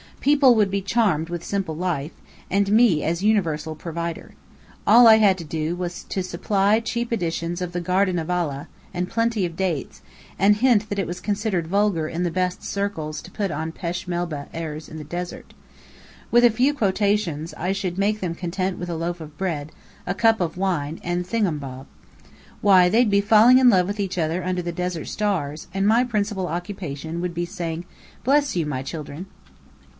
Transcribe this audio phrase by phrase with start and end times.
[0.19, 2.11] People would be charmed with simple life,
[2.49, 4.33] and me as universal provider.
[4.85, 8.67] All I had to do was to supply cheap editions of "The Garden of Allah,"
[8.95, 10.01] and plenty of dates;
[10.39, 14.07] and hint that it was considered vulgar in the Best Circles to put on Pêche
[14.07, 15.53] Melba airs in the desert.
[16.29, 19.71] With a few quotations, I should make them content with a loaf of bread,
[20.07, 21.87] a cup of wine, and Thing um Bob.
[22.61, 26.03] Why, they'd be falling in love with each other under the desert stars, and my
[26.03, 27.85] principal occupation would be saying,
[28.23, 29.25] "Bless you, my children!"